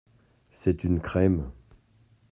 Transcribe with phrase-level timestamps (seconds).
[0.49, 1.51] C’est une crème!…